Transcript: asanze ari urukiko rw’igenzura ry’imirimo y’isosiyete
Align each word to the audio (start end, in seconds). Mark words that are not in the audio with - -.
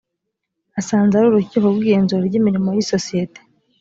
asanze 0.79 1.13
ari 1.15 1.27
urukiko 1.27 1.65
rw’igenzura 1.75 2.21
ry’imirimo 2.29 2.69
y’isosiyete 2.71 3.39